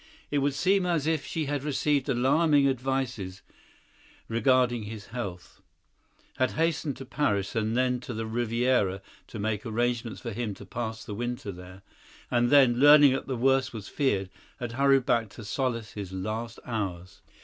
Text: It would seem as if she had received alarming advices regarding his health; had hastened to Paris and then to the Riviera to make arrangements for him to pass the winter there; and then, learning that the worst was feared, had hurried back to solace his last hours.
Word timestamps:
It 0.31 0.39
would 0.39 0.55
seem 0.55 0.83
as 0.87 1.05
if 1.05 1.27
she 1.27 1.45
had 1.45 1.63
received 1.63 2.09
alarming 2.09 2.67
advices 2.67 3.43
regarding 4.27 4.81
his 4.85 5.05
health; 5.13 5.61
had 6.37 6.53
hastened 6.53 6.97
to 6.97 7.05
Paris 7.05 7.55
and 7.55 7.77
then 7.77 7.99
to 7.99 8.13
the 8.15 8.25
Riviera 8.25 9.03
to 9.27 9.37
make 9.37 9.63
arrangements 9.63 10.19
for 10.19 10.31
him 10.31 10.55
to 10.55 10.65
pass 10.65 11.05
the 11.05 11.13
winter 11.13 11.51
there; 11.51 11.83
and 12.31 12.49
then, 12.49 12.79
learning 12.79 13.13
that 13.13 13.27
the 13.27 13.37
worst 13.37 13.73
was 13.73 13.89
feared, 13.89 14.31
had 14.59 14.71
hurried 14.71 15.05
back 15.05 15.29
to 15.29 15.43
solace 15.45 15.91
his 15.91 16.11
last 16.11 16.57
hours. 16.65 17.21